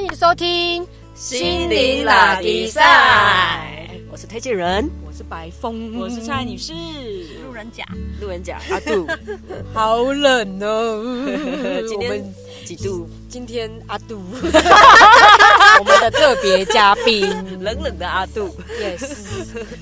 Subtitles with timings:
[0.00, 6.72] 欢迎收听心灵拉迪赛，我是推荐人，我是白风，我是蔡女士，
[7.44, 7.84] 路人甲，
[8.18, 9.06] 路人甲阿杜，
[9.74, 11.04] 好冷哦，
[11.86, 12.34] 今天
[12.64, 13.06] 几度？
[13.28, 14.22] 今天阿杜，
[15.78, 17.28] 我们的特别嘉宾，
[17.62, 18.48] 冷冷的阿杜
[18.80, 19.14] ，yes，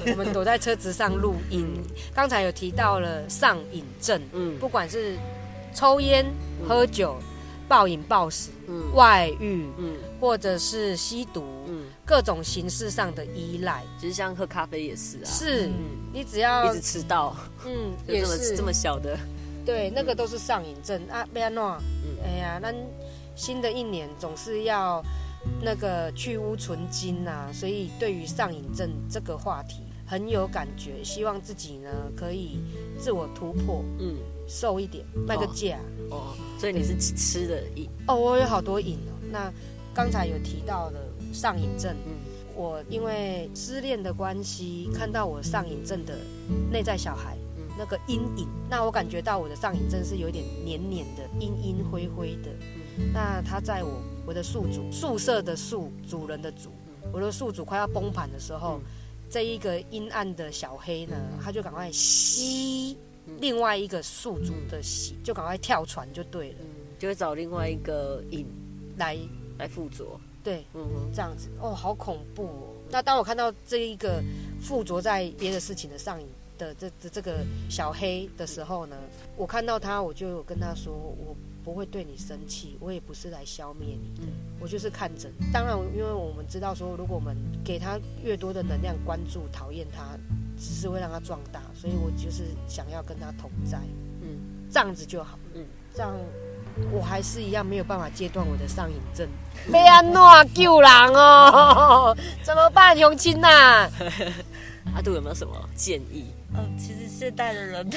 [0.04, 1.64] 我们躲在车子上录音，
[2.12, 5.16] 刚才有提到了上瘾症，嗯，不管是
[5.72, 6.26] 抽烟、
[6.66, 7.16] 喝酒。
[7.68, 15.70] 暴饮暴食，嗯，外遇，嗯，或者是吸毒，嗯，各种形式上的依赖，其实像喝咖啡也是啊，是，
[16.12, 18.56] 你只要一直迟到，嗯，也是。
[18.56, 19.18] 这么小的，
[19.66, 21.00] 对，那个都是上瘾症。
[21.08, 21.76] 啊，贝安诺，
[22.24, 22.72] 哎呀，那
[23.36, 25.04] 新的一年总是要
[25.62, 32.60] 那个去污存精呐，所以对于上瘾症这个话题很有感觉，希望自己呢可以
[32.98, 34.16] 自我突破，嗯。
[34.48, 35.78] 瘦一点，卖个价
[36.10, 36.34] 哦。
[36.58, 39.14] 所以你是吃的瘾哦，我有好多瘾哦。
[39.30, 39.52] 那
[39.94, 40.98] 刚才有提到的
[41.32, 42.14] 上瘾症，嗯，
[42.56, 46.18] 我因为失恋的关系，看到我上瘾症的
[46.72, 52.50] 内在小孩，嗯，那个阴影，那我感觉到我的上瘾症是有点黏黏的、阴阴灰灰的。
[53.12, 56.70] 那他在我我的宿主宿舍的宿主人的主，
[57.12, 58.80] 我的宿主快要崩盘的时候，
[59.30, 62.96] 这一个阴暗的小黑呢，他就赶快吸。
[63.40, 66.58] 另外一个宿主的喜，就赶快跳船就对了，
[66.98, 68.46] 就会找另外一个影
[68.96, 69.18] 来。
[69.58, 70.04] 来附着，
[70.40, 71.48] 对，嗯哼，这样子。
[71.60, 72.76] 哦，好恐怖哦。
[72.88, 74.22] 那当我看到这一个
[74.62, 78.96] 附着在别的事情的上瘾的这这这个小黑的时候呢，
[79.36, 85.28] 我看到他，我就跟他说，我不会对你生气，我也不是来消灭你的，我就是看着。
[85.52, 90.16] 当然，因为我们知道说，如果我们给他越多的能量关注，讨厌他。
[90.58, 93.78] 只是会让他壮大，所以我就是想要跟他同在，
[94.22, 94.38] 嗯，
[94.70, 95.64] 这样子就好，嗯，
[95.94, 96.14] 这样
[96.90, 99.28] 我还是一样没有办法戒断我的上瘾症。
[99.72, 103.88] 被安诺救人哦， 怎么办，永清呐？
[104.94, 106.26] 阿杜有没有什么建议？
[106.56, 107.88] 嗯，其实现代的人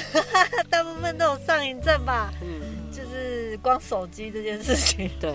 [0.68, 2.60] 大部分都有上瘾症吧，嗯，
[2.92, 5.34] 就是光手机这件事情，对。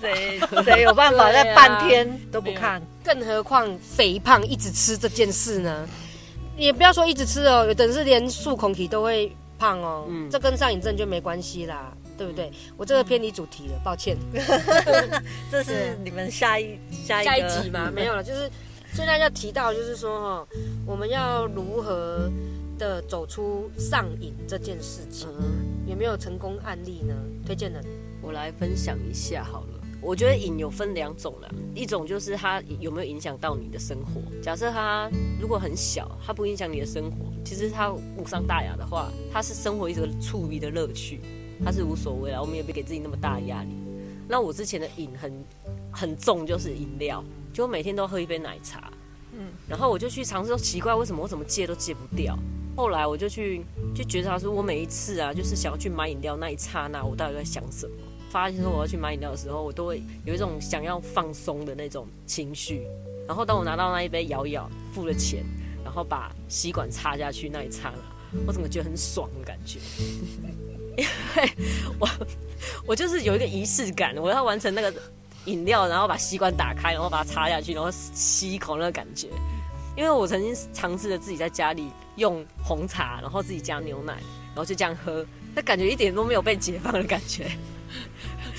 [0.00, 2.82] 谁谁有办法在半天都不看？
[3.04, 5.88] 更何况肥胖一直吃这件事呢？
[6.56, 10.06] 也不要说一直吃哦，有的人是连漱口体都会胖哦。
[10.08, 12.52] 嗯，这跟上瘾症就没关系啦，对不对？
[12.76, 14.16] 我这个偏离主题了，抱歉。
[15.50, 17.90] 这是你们下一下一集吗？
[17.92, 18.50] 没有了，就是
[18.94, 20.46] 现在要提到，就是说哈，
[20.86, 22.30] 我们要如何
[22.78, 25.28] 的走出上瘾这件事情？
[25.86, 27.14] 有没有成功案例呢？
[27.44, 27.82] 推荐的，
[28.22, 29.80] 我来分享一下好了。
[30.00, 34.20] 我觉得瘾有分两种啦，一种就是它有没有影响到你的生活。
[34.42, 35.08] 假设它
[35.40, 41.20] 如果很小，它不影响你的生活，其实它无伤大雅的话，它是生活一个触鼻的乐趣，
[41.64, 42.40] 它是无所谓啦。
[42.40, 43.70] 我们也不给自己那么大的压力。
[44.28, 45.44] 那我之前的瘾很
[45.92, 47.22] 很重，就是饮料，
[47.52, 48.92] 就每天都喝一杯奶茶。
[49.32, 52.36] 嗯，然后我就去尝试说奇怪，为什么我怎么戒都戒不掉？
[52.74, 53.62] 后来我就去
[53.94, 57.94] 就觉察说，我每一次啊，就是想要去买饮料那一刹那，我到底在想什么？
[58.32, 62.82] 发现说我要去买饮料的时候，我都会有一种想要放松的那种情绪。
[63.28, 65.44] 然后当我拿到那一杯摇摇，付了钱，
[65.84, 67.92] 然后把吸管插下去那一刹
[68.32, 69.78] 那，我怎么觉得很爽的感觉？
[70.96, 71.04] 因
[71.36, 71.50] 为
[71.98, 72.08] 我
[72.86, 74.92] 我就是有一个仪式感，我要完成那个
[75.44, 79.28] 饮料，然后把吸管打开，然后把它插下去，然后吸一口那个感觉。
[79.94, 84.14] 因为我曾经尝试着自己在家里用红茶，然后自己加牛奶，
[84.48, 87.50] 然后就这样喝，那感觉一点都没有被解放的感觉。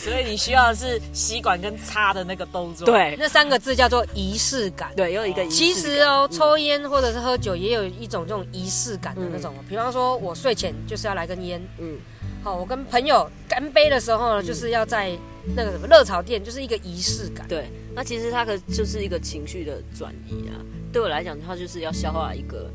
[0.03, 2.85] 所以你需要的是吸管跟擦的那个动作。
[2.85, 4.91] 对，那三个字叫做仪式感。
[4.97, 5.55] 对，有一个仪式。
[5.55, 9.55] 其实哦，抽烟或者是喝酒，也有一种这种仪式感的那种。
[9.69, 11.61] 比方说，我睡前就是要来根烟。
[11.77, 11.97] 嗯。
[12.43, 15.17] 好，我跟朋友干杯的时候呢，就是要在
[15.55, 17.47] 那个什么热炒店，就是一个仪式感。
[17.47, 17.71] 对。
[17.95, 20.59] 那其实它可就是一个情绪的转移啊。
[20.91, 22.69] 对我来讲，它就是要消化一个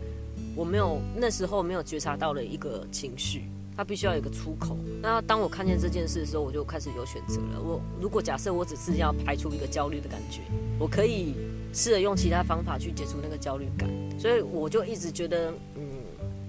[0.57, 3.45] 我没有那时候没有觉察到的一个情绪。
[3.79, 4.77] 他必须要有个出口。
[5.01, 7.61] 那当我看见这件事的时候，我就开始有选择了。
[7.63, 10.41] 我如果假设我只是要排除一个焦虑的感觉，
[10.81, 11.37] 我可以
[11.73, 13.89] 试着用其他方法去解除那个焦虑感。
[14.19, 15.83] 所以我就一直觉得，嗯，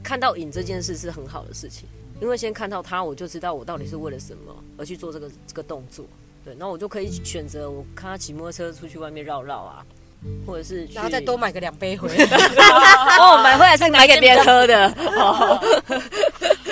[0.02, 1.88] 看到影这件事是很好的事情，
[2.20, 6.04] 因为先看到他，我就知道我到底是为了什么而去做这个这个动作。
[6.44, 9.86] 对，那我就可以选择，我看他骑摩托车出去外面绕绕啊，
[10.48, 12.26] 或者是然后再多买个两杯回来。
[13.22, 14.90] 哦，买回来是买给别人喝的。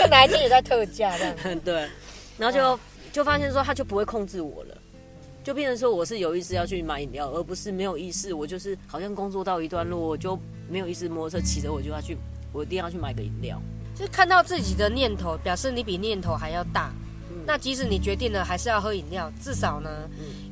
[0.08, 1.88] 哪一天也在特价这样， 对，
[2.38, 2.80] 然后就
[3.12, 4.78] 就发现说他就不会控制我了，
[5.44, 10.38] 就变成说我是有意识要去买饮料，而不是没有意识，我就是好像工作到一段路，我就
[10.70, 12.18] 没有意识摩托车骑着我就要去，
[12.52, 13.62] 我一定要去买个饮料，
[13.96, 17.07] 就看到自己的念头，表示你比念头还要大，嗯，
[17.48, 19.90] 那即使你决定了还是要喝饮料，至少呢，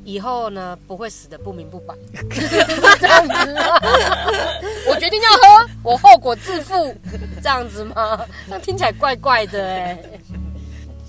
[0.05, 1.93] 以后呢不会死的不明不白，
[3.01, 3.55] 这样子？
[4.87, 6.95] 我决定要喝，我后果自负，
[7.43, 8.25] 这样子吗？
[8.47, 9.99] 那听起来怪怪的哎。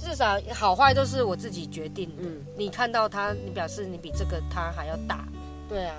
[0.03, 2.23] 至少好坏都是我自己决定的。
[2.57, 5.25] 你看到他，你表示你比这个他还要大。
[5.69, 5.95] 对啊，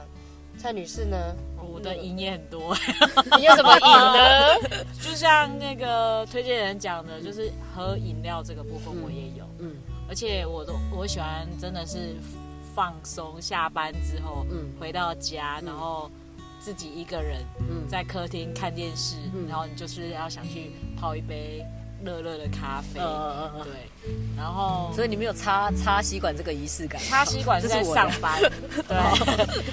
[0.57, 1.17] 蔡女士呢？
[1.61, 2.75] 我的赢也很多，
[3.37, 4.85] 你有什么赢呢？
[5.01, 9.75] 就像那个推荐人讲的，就是喝饮料这个部分我也有，嗯，
[10.09, 12.15] 而且我都我喜欢真的是
[12.75, 16.09] 放松，下班之后，嗯，回到家，然后
[16.59, 19.15] 自己一个人，嗯，在客厅看电视，
[19.47, 21.65] 然后你就是要想去泡一杯。
[22.03, 22.99] 热热的咖啡，
[23.63, 28.39] 对，然后所以你没有插插吸管这个仪式感，插吸管是在上班，
[28.87, 28.97] 对，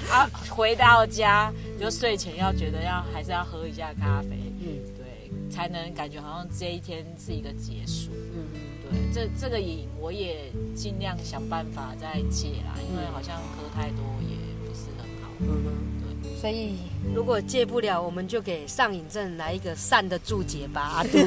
[0.09, 4.29] 啊，回到家就睡前要觉得要还是要喝一下咖啡，
[4.59, 8.47] 嗯，对，才能感觉好像这一天是一个结束，嗯
[8.91, 14.35] 嗯，对，这这个瘾我也尽量想办法再戒啦，因为好像喝太多也
[14.67, 16.04] 不是很好，嗯嗯。
[16.35, 16.75] 所以，
[17.15, 21.09] 如果戒不了，我们就给上瘾症来一个善的注解吧，阿杜。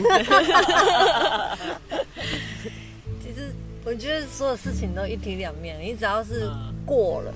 [3.21, 3.51] 其实，
[3.85, 6.49] 我觉得所有事情都一体两面，你只要是
[6.87, 7.35] 过了，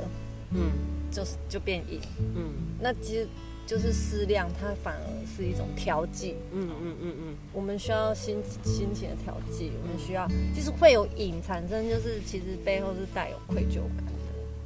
[0.50, 0.70] 嗯，
[1.10, 2.00] 就是就变瘾，
[2.36, 3.26] 嗯，那其实
[3.66, 5.02] 就是适量，它反而
[5.34, 7.34] 是一种调剂，嗯嗯嗯嗯。
[7.52, 14.12] 我们需要心心情的调剂，我们需要，就是会有瘾产生，就是其实背后是带有愧疚感的。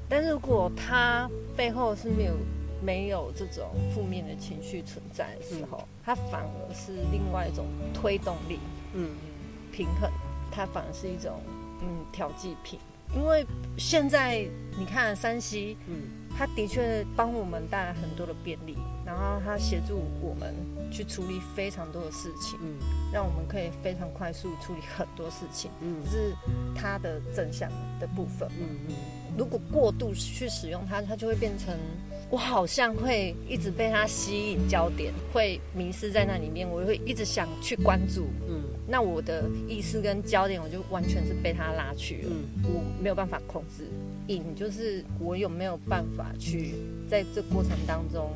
[0.08, 2.34] 但是如果它背后是没有。
[2.86, 8.60] 没有这种负面的情绪存在的时候，它反而是另外一种推动力，
[8.94, 9.10] 嗯，
[9.72, 10.08] 平衡，
[10.52, 11.42] 它反而是一种
[11.82, 12.78] 嗯调剂品。
[13.14, 13.44] 因为
[13.76, 14.46] 现在
[14.78, 20.54] 你看山西，嗯，它的确帮我们带来很多的便利，然后它协助我们
[20.90, 22.76] 去处理非常多的事情，嗯，
[23.12, 26.36] 让我们可以非常快速处理很多事情，嗯，这是
[26.74, 28.94] 它的正向的部分，嗯嗯。
[29.38, 31.74] 如果过度去使用它，它就会变成。
[32.28, 43.84] 我好像会一直被它吸引焦点，会迷失在那里面，我会一直想去关注，嗯，那我的意识跟焦点，我就完全是被他拉去了，嗯，我没有办法控制。
[44.28, 46.74] 瘾就是我有没有办法去
[47.08, 48.30] 在这过程当中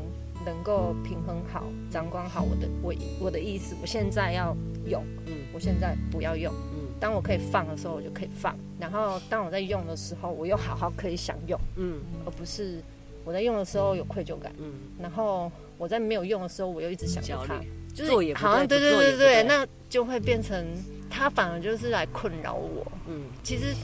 [0.44, 3.74] 能够平衡好、掌管好我的我我的意思。
[3.80, 4.56] 我现在要
[4.86, 12.80] 用，嗯，我现在不要用，嗯，当我可以放的时候，我就可以放，然后当我在用的时候，我又好好可以享用，嗯，而不是。
[13.22, 17.60] 我在用的时候有愧疚感，嗯，然后我在没有用的时候，我又一直想着它，
[17.94, 20.66] 就是好像对对对对，那就会变成
[21.08, 23.74] 他反而就是来困扰我，嗯，其实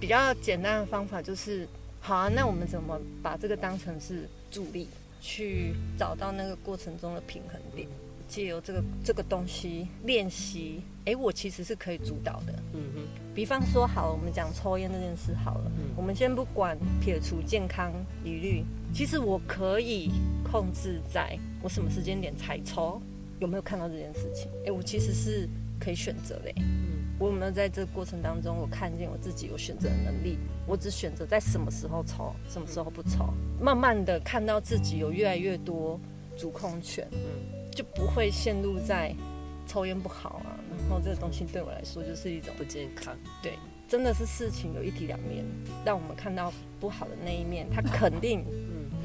[0.00, 1.68] 比较简单的方法就是，
[2.00, 4.88] 好啊，那我们怎么把这个当成是助力，
[5.20, 7.88] 去找到那个过程中的平衡点，
[8.28, 13.00] 借由这个这个东西练习，哎，我其实是可以主导的，嗯哼。
[13.34, 15.70] 比方说，好，我们讲抽烟这件事好了。
[15.96, 17.92] 我们先不管撇除健康
[18.24, 18.64] 疑虑，
[18.94, 20.08] 其实我可以
[20.44, 23.02] 控制在我什么时间点才抽，
[23.44, 24.50] 有没有看到这件事情？
[24.66, 25.48] 哎，我其实是
[25.78, 26.52] 可以选择嘞。
[26.58, 30.38] 嗯，我有没有在这个过程当中，我看见我自己有选择的能力？
[30.66, 33.32] 我只选择在什么时候抽，什么时候不抽。
[33.60, 36.00] 慢慢的看到自己有越来越多
[36.36, 39.14] 主控权，嗯，就不会陷入在
[39.66, 40.58] 抽烟不好啊。
[40.88, 43.52] 然后这个东西对我来说就是一种不健康，对，
[43.86, 45.44] 真的是事情有一体两面，
[45.84, 48.44] 让我们看到不好的那一面，它肯定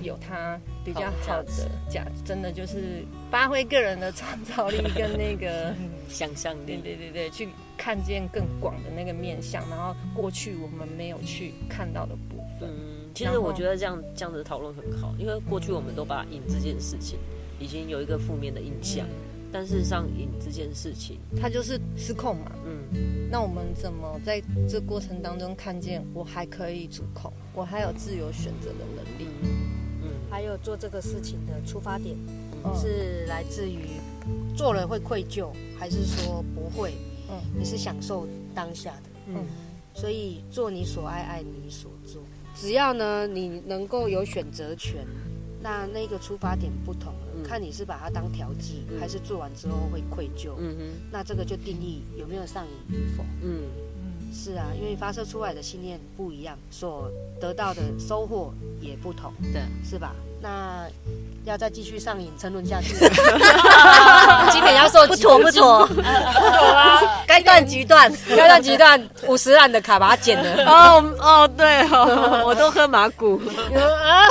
[0.03, 5.73] 有它比较好的价值，真的就是发挥个人的创造力跟那个
[6.09, 12.69] 想象力，对对对对，去看见更广的那个面相，然后过去我们没有去看到的部分。
[12.69, 17.19] 嗯，其实我觉得这样这样子讨论很好，因为过去我们都把瘾这件事情
[17.59, 19.05] 已经有一个负面的印象。
[19.51, 22.51] 但事实上瘾这件事情，它就是失控嘛。
[22.67, 29.27] 嗯，那我们怎么在这过程当中看见我还可以主控，我还有自由选择的能力？
[30.39, 32.15] 嗯，还有做这个事情的出发点
[32.73, 33.99] 是来自于
[34.55, 36.93] 做了会愧疚，还是说不会？
[37.29, 39.09] 嗯，你是享受当下的。
[39.27, 39.45] 嗯，
[39.93, 42.21] 所以做你所爱，爱你所做，
[42.55, 45.05] 只要呢你能够有选择权，
[45.61, 47.19] 那那个出发点不同了。
[47.43, 50.53] 看你是把它当调剂，还是做完之后会愧疚？
[50.57, 53.23] 嗯哼，那这个就定义有没有上瘾与否。
[53.41, 53.63] 嗯嗯，
[54.31, 57.09] 是啊，因为发射出来的信念不一样，所
[57.39, 60.11] 得到的收获也不同，对，是吧？
[60.41, 60.87] 那
[61.43, 62.93] 要再继续上瘾沉沦下去，
[64.51, 67.23] 今天要受不妥不妥，不妥啊！
[67.27, 70.63] 该断即断， 该断即断，五十万的卡把它剪了。
[70.65, 73.41] 哦哦，对哦，我都喝马古，
[73.73, 74.23] 有啊，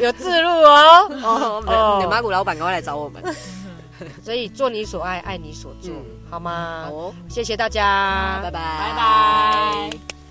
[0.00, 1.10] 有自录哦。
[1.22, 3.22] 哦，马古老板赶快来找我们。
[4.22, 5.92] 所以做你所爱，爱你所做，
[6.30, 6.84] 好吗？
[6.90, 10.21] 好，谢谢大家，拜拜，拜拜。